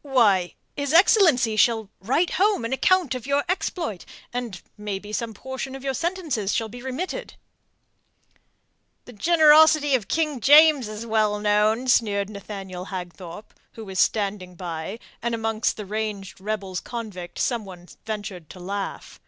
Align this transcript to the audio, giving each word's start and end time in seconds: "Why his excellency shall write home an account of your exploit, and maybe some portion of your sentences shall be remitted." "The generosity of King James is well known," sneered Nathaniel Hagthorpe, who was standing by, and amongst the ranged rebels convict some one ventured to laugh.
"Why 0.00 0.54
his 0.74 0.94
excellency 0.94 1.54
shall 1.54 1.90
write 2.00 2.30
home 2.40 2.64
an 2.64 2.72
account 2.72 3.14
of 3.14 3.26
your 3.26 3.44
exploit, 3.46 4.06
and 4.32 4.62
maybe 4.78 5.12
some 5.12 5.34
portion 5.34 5.74
of 5.74 5.84
your 5.84 5.92
sentences 5.92 6.54
shall 6.54 6.70
be 6.70 6.80
remitted." 6.80 7.34
"The 9.04 9.12
generosity 9.12 9.94
of 9.94 10.08
King 10.08 10.40
James 10.40 10.88
is 10.88 11.04
well 11.04 11.38
known," 11.38 11.88
sneered 11.88 12.30
Nathaniel 12.30 12.86
Hagthorpe, 12.86 13.52
who 13.72 13.84
was 13.84 13.98
standing 13.98 14.54
by, 14.54 14.98
and 15.20 15.34
amongst 15.34 15.76
the 15.76 15.84
ranged 15.84 16.40
rebels 16.40 16.80
convict 16.80 17.38
some 17.38 17.66
one 17.66 17.86
ventured 18.06 18.48
to 18.48 18.60
laugh. 18.60 19.20